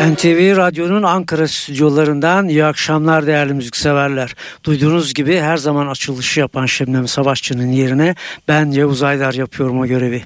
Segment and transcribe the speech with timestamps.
[0.00, 4.34] NTV Radyo'nun Ankara stüdyolarından iyi akşamlar değerli müzikseverler.
[4.64, 8.14] Duyduğunuz gibi her zaman açılışı yapan Şebnem Savaşçı'nın yerine
[8.48, 10.24] ben Yavuz Aydar yapıyorum o görevi.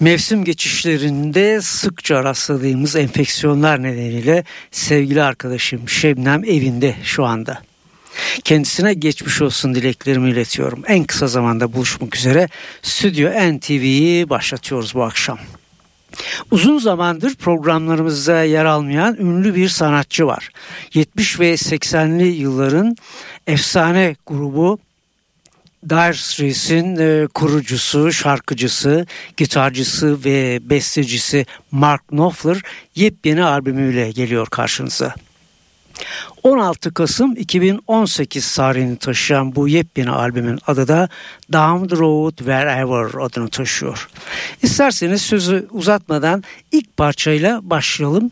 [0.00, 7.62] Mevsim geçişlerinde sıkça rastladığımız enfeksiyonlar nedeniyle sevgili arkadaşım Şebnem evinde şu anda.
[8.44, 10.82] Kendisine geçmiş olsun dileklerimi iletiyorum.
[10.86, 12.48] En kısa zamanda buluşmak üzere
[12.82, 15.38] Stüdyo NTV'yi başlatıyoruz bu akşam.
[16.50, 20.50] Uzun zamandır programlarımızda yer almayan ünlü bir sanatçı var.
[20.94, 22.96] 70 ve 80'li yılların
[23.46, 24.78] efsane grubu
[25.88, 32.62] Dire Straits'in e, kurucusu, şarkıcısı, gitarcısı ve bestecisi Mark Knopfler
[32.94, 35.14] yepyeni albümüyle geliyor karşınıza.
[36.42, 41.08] 16 Kasım 2018 tarihini taşıyan bu yepyeni albümün adı da
[41.52, 44.08] Down the Road Wherever adını taşıyor.
[44.62, 48.30] İsterseniz sözü uzatmadan ilk parçayla başlayalım.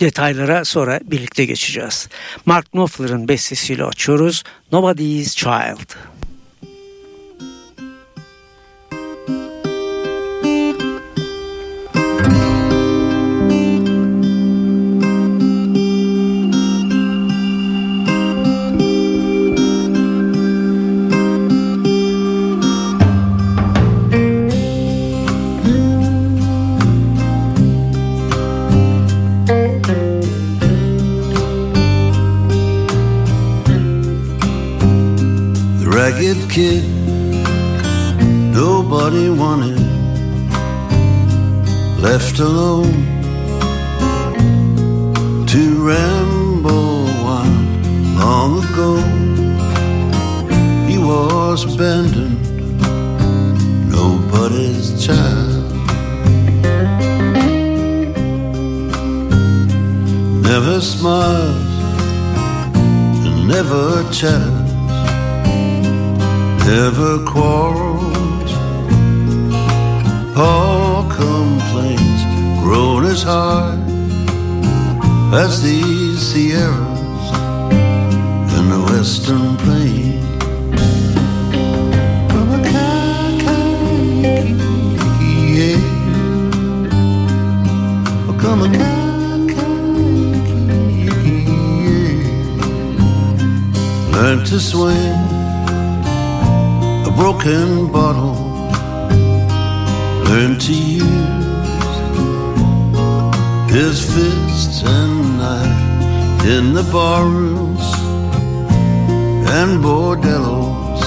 [0.00, 2.08] Detaylara sonra birlikte geçeceğiz.
[2.46, 4.44] Mark Knopfler'ın bestesiyle açıyoruz.
[4.72, 5.96] Nobody's Child.
[54.34, 55.72] Nobody's child.
[60.42, 61.74] Never smiles
[63.26, 64.72] and never chatters
[66.66, 68.52] never quarrels
[70.36, 72.22] all complaints
[72.62, 73.78] grown as high
[75.34, 77.30] as these Sierras
[78.56, 80.33] and the western plain.
[88.54, 88.78] Come a
[94.12, 95.18] Learn to swing
[97.04, 98.36] a broken bottle
[100.28, 101.94] learned to use
[103.74, 107.86] his fists and knife in the barrooms
[109.58, 111.02] and bordellos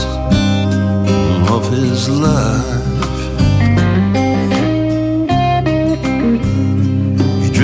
[1.50, 2.77] of his life.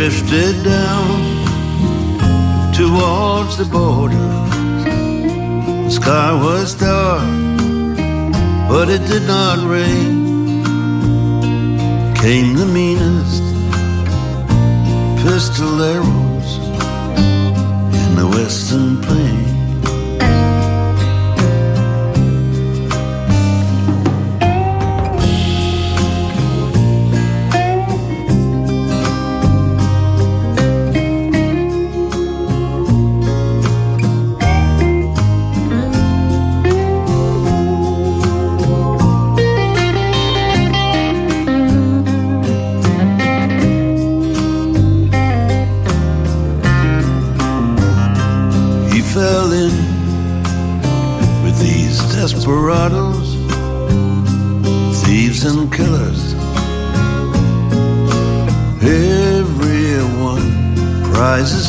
[0.10, 1.18] Drifted down
[2.74, 4.28] towards the border.
[5.86, 7.24] The sky was dark
[8.68, 10.66] but it did not rain.
[12.16, 13.44] Came the meanest
[15.24, 16.52] pistoleros
[18.02, 19.53] in the western plain.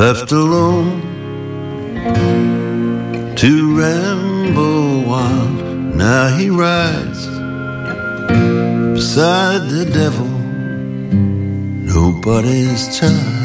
[0.00, 0.98] left alone
[3.36, 5.60] to ramble wild.
[5.94, 7.26] Now he rides
[8.94, 10.30] beside the devil,
[11.94, 13.39] nobody's child.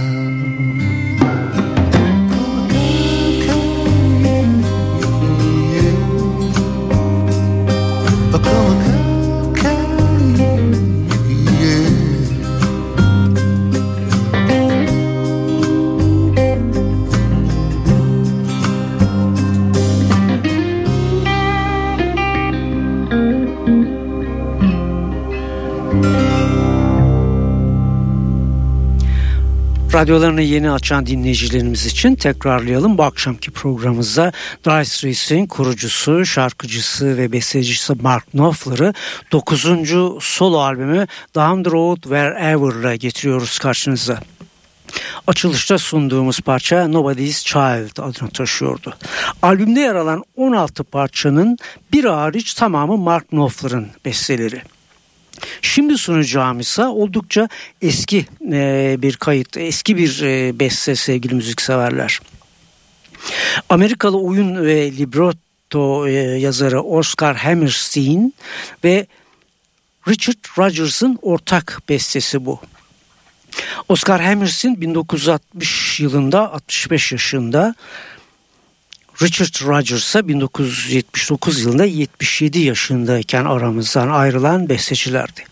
[29.95, 32.97] Radyolarını yeni açan dinleyicilerimiz için tekrarlayalım.
[32.97, 34.31] Bu akşamki programımızda
[34.65, 38.93] Dire Straits'in kurucusu, şarkıcısı ve bestecisi Mark Knopfler'ı
[39.31, 39.65] 9.
[40.19, 44.19] solo albümü Down the Road Wherever'la getiriyoruz karşınıza.
[45.27, 48.93] Açılışta sunduğumuz parça Nobody's Child adını taşıyordu.
[49.41, 51.57] Albümde yer alan 16 parçanın
[51.93, 54.61] bir hariç tamamı Mark Knopfler'ın besteleri.
[55.61, 57.49] Şimdi sunacağım ise oldukça
[57.81, 62.19] eski e, bir kayıt, eski bir e, beste sevgili müzikseverler.
[63.69, 68.33] Amerikalı oyun ve libretto e, yazarı Oscar Hammerstein
[68.83, 69.07] ve
[70.07, 72.59] Richard Rodgers'ın ortak bestesi bu.
[73.89, 77.75] Oscar Hammerstein 1960 yılında 65 yaşında
[79.21, 85.43] Richard Rodgers ise 1979 yılında 77 yaşındayken aramızdan ayrılan bestecilerdi.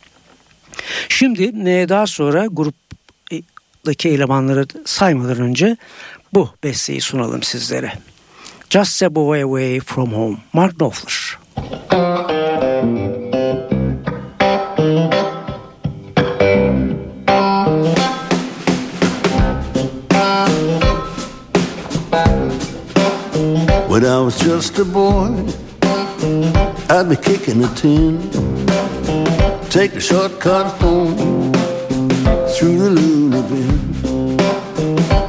[1.09, 5.77] Şimdi e, daha sonra gruptaki elemanları saymadan önce
[6.33, 7.93] bu besteyi sunalım sizlere.
[8.69, 11.37] Just a Boy Away From Home, Mark Knopfler.
[24.03, 25.29] When I was just a boy,
[26.89, 28.19] I'd be kicking a tin,
[29.69, 31.53] take a shortcut home
[32.53, 34.37] through the loony bin.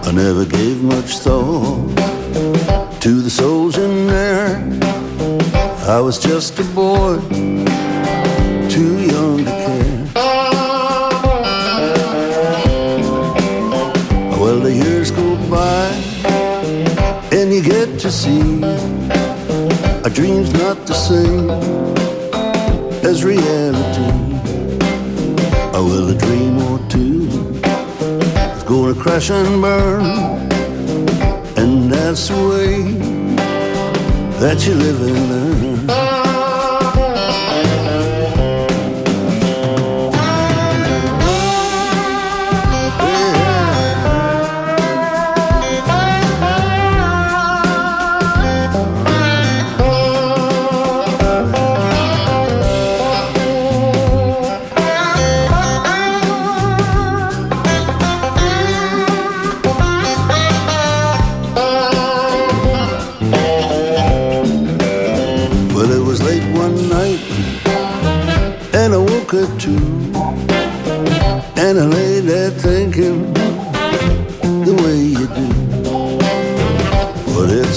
[0.03, 1.87] I never gave much thought
[3.01, 4.57] to the souls in there.
[5.87, 7.21] I was just a boy,
[8.69, 9.04] too
[20.25, 21.51] dream's not the same
[23.05, 24.11] as reality.
[25.75, 27.29] Oh, well, a dream or two
[28.57, 30.05] is gonna crash and burn,
[31.59, 32.75] and that's the way
[34.41, 35.74] that you live and learn.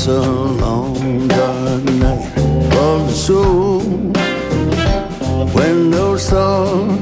[0.10, 2.32] A long dark night
[2.78, 3.82] of the soul
[5.52, 6.98] When those stars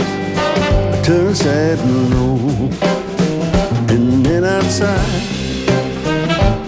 [1.05, 2.71] turn sad and low.
[3.93, 5.21] And then outside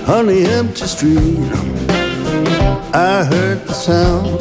[0.07, 1.39] on the empty street
[2.93, 4.39] I heard the sound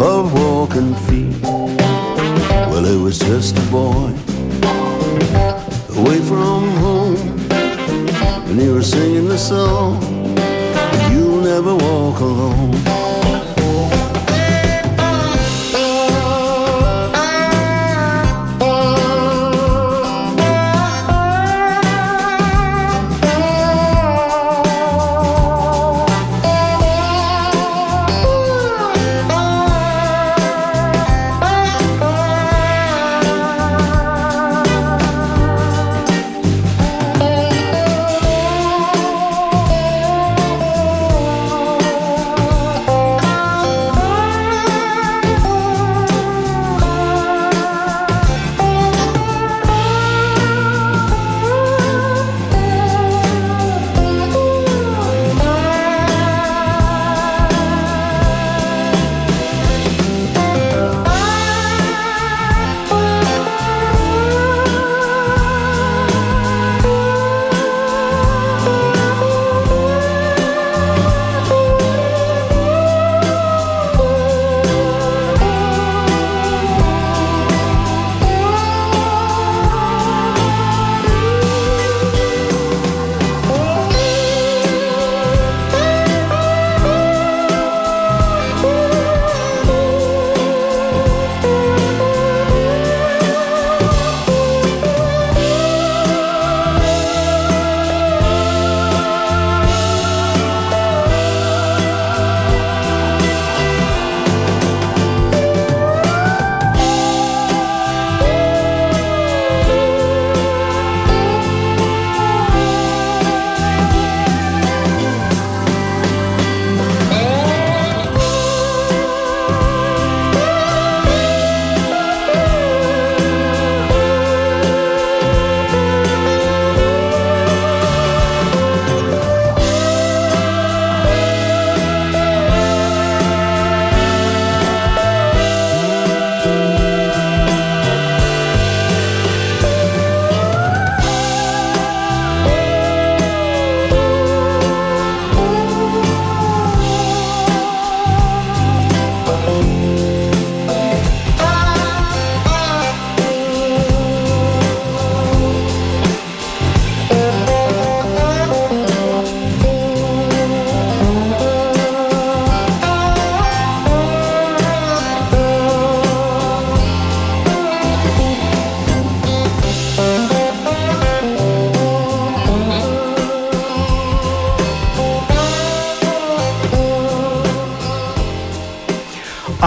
[0.00, 1.40] of walking feet.
[1.40, 4.12] Well, it was just a boy
[5.96, 7.16] away from home
[8.48, 10.17] And he was singing a song.
[11.48, 12.97] Never walk alone.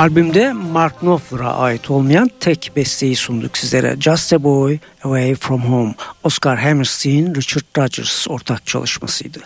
[0.02, 3.96] Albümde Mark Knopfler'a ait olmayan tek besteyi sunduk sizlere.
[4.00, 5.94] Just a Boy Away From Home.
[6.24, 9.40] Oscar Hammerstein, Richard Rodgers ortak çalışmasıydı.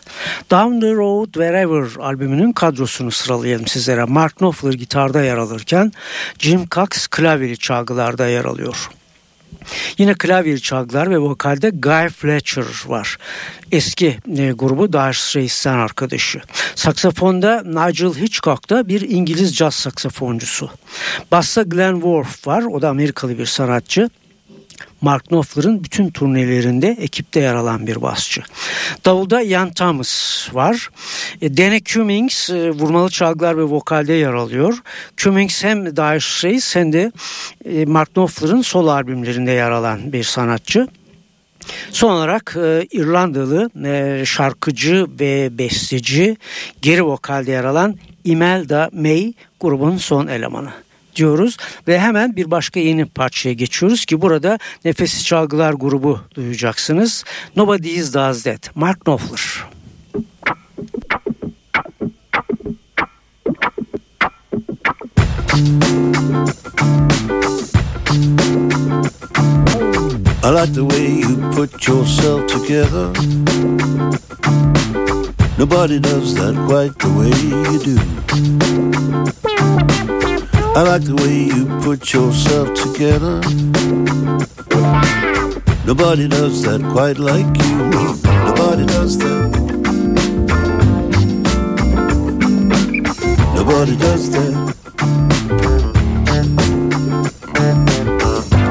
[0.51, 4.03] Down the Road Wherever albümünün kadrosunu sıralayalım sizlere.
[4.03, 5.91] Mark Knopfler gitarda yer alırken
[6.39, 8.89] Jim Cox klavyeli çalgılarda yer alıyor.
[9.97, 13.17] Yine klavye çalgılar ve vokalde Guy Fletcher var.
[13.71, 16.41] Eski e, grubu Dire Straits'ten arkadaşı.
[16.75, 20.69] Saksafonda Nigel Hitchcock da bir İngiliz caz saksafoncusu.
[21.31, 22.63] Bassa Glenn Worf var.
[22.63, 24.09] O da Amerikalı bir sanatçı.
[25.05, 28.41] Mark Knopfler'ın bütün turnelerinde ekipte yer alan bir basçı.
[29.05, 30.89] Davulda Ian Thomas var.
[31.41, 34.77] E, Danny Cummings e, vurmalı çalgılar ve vokalde yer alıyor.
[35.17, 37.11] Cummings hem Dire Straits hem de
[37.65, 40.87] e, Mark Knopfler'ın solo albümlerinde yer alan bir sanatçı.
[41.91, 46.37] Son olarak e, İrlandalı e, şarkıcı ve besteci
[46.81, 50.84] geri vokalde yer alan Imelda May grubun son elemanı
[51.15, 51.57] diyoruz
[51.87, 57.23] ve hemen bir başka yeni parçaya geçiyoruz ki burada Nefessiz Çalgılar grubu duyacaksınız.
[57.55, 58.75] Nobody is Does That.
[58.75, 59.75] Mark Knopfler.
[70.45, 73.11] I like the way you put yourself together.
[75.57, 77.31] Nobody does that quite the way
[77.71, 77.79] you
[80.05, 80.14] do.
[80.77, 83.39] I like the way you put yourself together.
[85.85, 87.77] Nobody does that quite like you.
[88.43, 89.55] Nobody does that.
[93.55, 94.75] Nobody does that.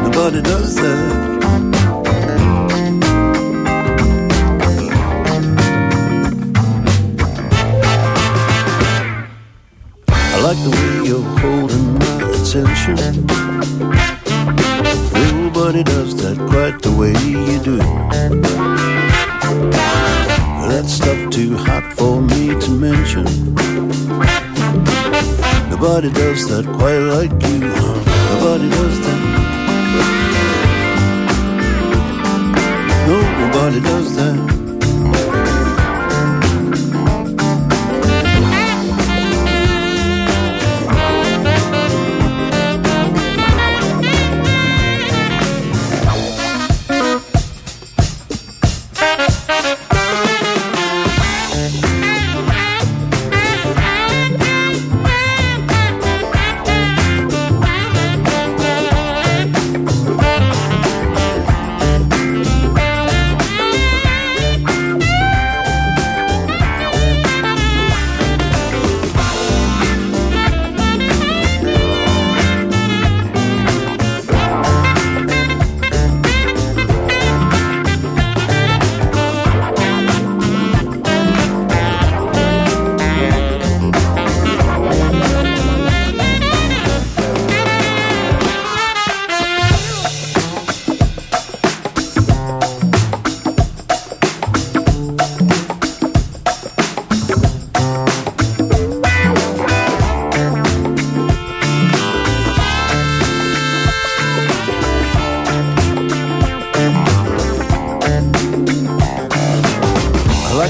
[0.03, 1.04] Nobody does that.
[12.85, 13.01] Nobody
[15.83, 17.79] does that quite the way you do.
[20.69, 23.25] That stuff too hot for me to mention.
[25.71, 27.61] Nobody does that quite like you.
[27.61, 29.21] Nobody does that.
[33.09, 34.54] Nobody does that.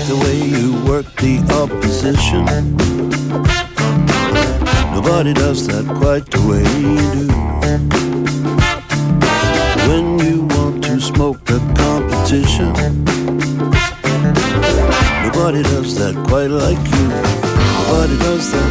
[0.09, 2.45] the way you work the opposition.
[4.93, 7.27] Nobody does that quite the way you do.
[9.89, 12.73] When you want to smoke the competition,
[15.25, 17.09] nobody does that quite like you.
[17.79, 18.71] Nobody does that.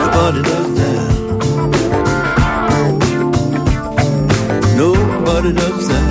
[0.00, 1.08] Nobody does that.
[4.76, 6.03] Nobody does that.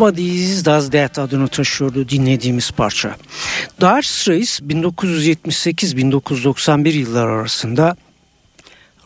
[0.00, 3.16] Nobody's Does That adını taşıyordu dinlediğimiz parça.
[3.80, 7.96] Dire Straits 1978-1991 yıllar arasında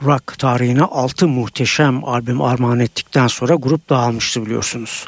[0.02, 5.06] rock tarihine 6 muhteşem albüm armağan ettikten sonra grup dağılmıştı biliyorsunuz.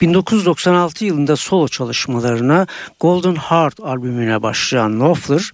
[0.00, 2.66] 1996 yılında solo çalışmalarına
[3.00, 5.50] Golden Heart albümüne başlayan Knopfler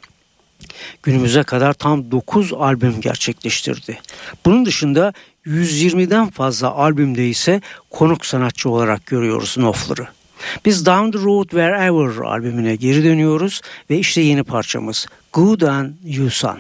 [1.02, 4.00] günümüze kadar tam 9 albüm gerçekleştirdi.
[4.46, 5.12] Bunun dışında
[5.48, 10.08] 120'den fazla albümde ise konuk sanatçı olarak görüyoruz Knopfler'ı.
[10.64, 16.30] Biz Down the Road Wherever albümüne geri dönüyoruz ve işte yeni parçamız Good and You
[16.30, 16.58] Son.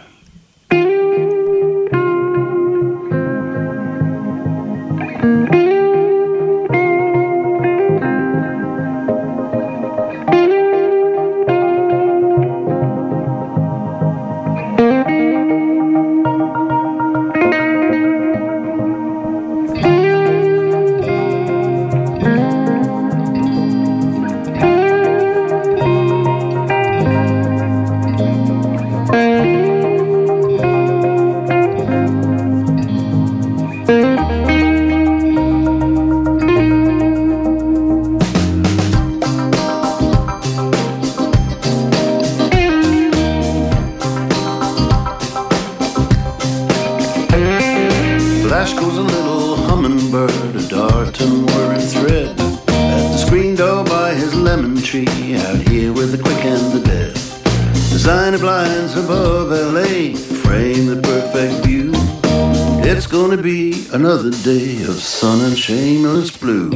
[64.42, 66.70] Day of sun and shameless blue.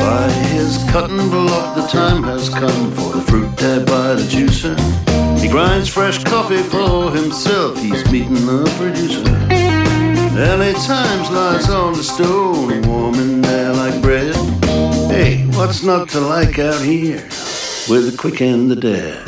[0.00, 4.76] By his cutting block, the time has come for the fruit dab by the juicer.
[5.38, 9.22] He grinds fresh coffee for himself, he's meeting the producer.
[10.34, 14.34] LA Times lies on the stone, warm in there like bread.
[15.10, 17.22] Hey, what's not to like out here
[17.88, 19.24] with the quick and the dead?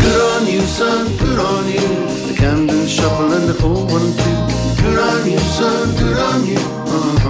[0.00, 2.27] Good on you, son, good on you.
[2.38, 4.78] Camden shuffle and the 412.
[4.78, 6.56] Good on you, son, good on you.
[6.56, 7.27] Uh-huh.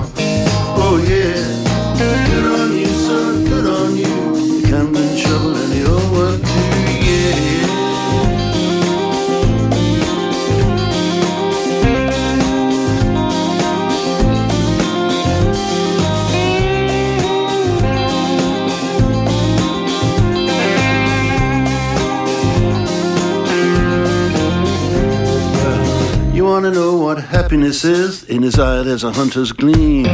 [26.61, 28.25] Wanna know what happiness is?
[28.25, 30.07] In his eye there's a hunter's gleam.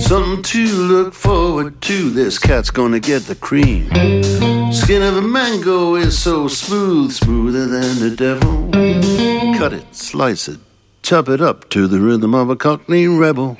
[0.00, 2.10] Something to look forward to.
[2.10, 3.86] This cat's gonna get the cream.
[4.72, 8.68] Skin of a mango is so smooth, smoother than the devil.
[9.60, 10.58] Cut it, slice it,
[11.02, 13.56] chop it up to the rhythm of a cockney rebel.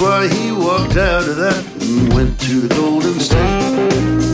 [0.00, 3.60] Why he walked out of that and went to the Golden State.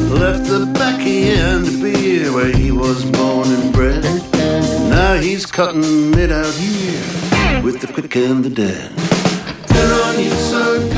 [0.09, 4.05] Left the backy and the beer where he was born and bred.
[4.89, 8.93] Now he's cutting it out here with the quick and the dead.
[9.69, 10.96] Good on you, son,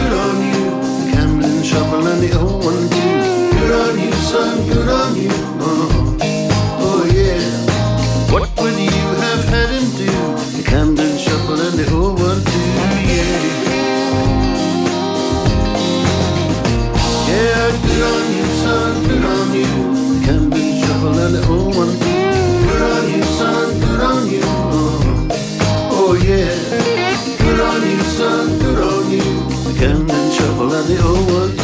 [30.89, 31.58] little old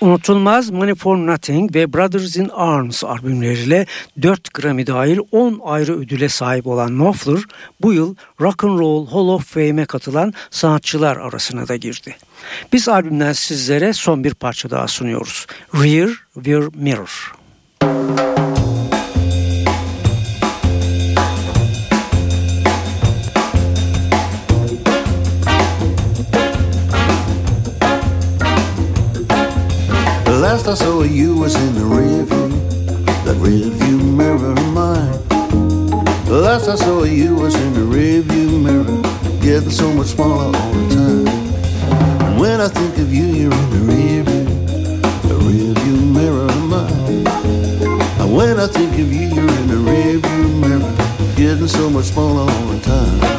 [0.00, 3.86] Unutulmaz Money for Nothing ve Brothers in Arms albümleriyle
[4.22, 7.40] 4 Grammy dahil 10 ayrı ödüle sahip olan Knopfler
[7.80, 12.16] bu yıl Rock and Roll Hall of Fame'e katılan sanatçılar arasına da girdi.
[12.72, 15.46] Biz albümden sizlere son bir parça daha sunuyoruz.
[15.74, 17.40] Rear View Mirror.
[17.82, 18.29] last
[30.70, 32.48] I saw you was in the rear view,
[33.24, 35.10] that rear view mirror of mine.
[36.28, 38.84] Last I saw you was in the rear view mirror,
[39.42, 41.26] getting so much smaller all the time.
[42.22, 44.44] And when I think of you, you're in the rear view,
[45.28, 47.26] the rear view mirror of mine.
[48.20, 52.04] And when I think of you, you're in the rear view mirror, getting so much
[52.04, 53.29] smaller all the time.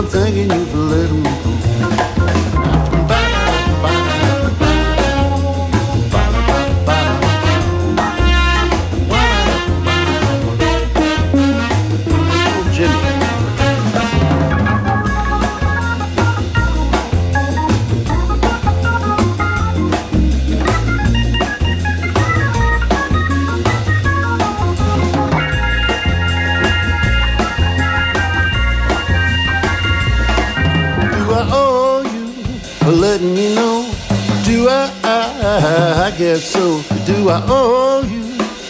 [0.00, 1.39] I'm thanking you for letting me
[35.70, 36.82] I, guess so.
[37.06, 38.24] Do I owe you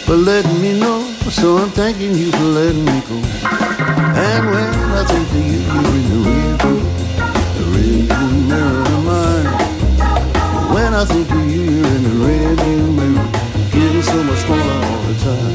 [0.04, 1.00] for letting me know?
[1.30, 3.16] So I'm thanking you for letting me go.
[3.16, 4.68] And when
[5.00, 6.80] I think of you, you're in the rear view,
[7.56, 9.48] the rear view mirror of mine.
[10.74, 13.28] When I think of you, you're in the rear view mirror,
[13.72, 15.54] getting so much smaller all the time.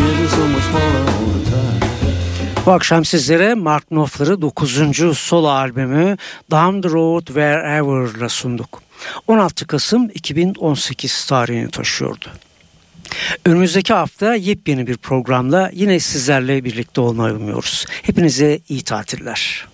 [0.00, 1.80] Getting so much smaller all the time.
[2.66, 5.18] Bu akşam sizlere Mark Knopfler'ı 9.
[5.18, 6.16] solo albümü
[6.50, 8.85] Down the Road Wherever'la sunduk.
[9.26, 12.26] 16 Kasım 2018 tarihini taşıyordu.
[13.44, 17.84] Önümüzdeki hafta yepyeni bir programla yine sizlerle birlikte olmayı umuyoruz.
[18.02, 19.66] Hepinize iyi tatiller.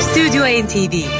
[0.00, 1.19] Stüdyo NTV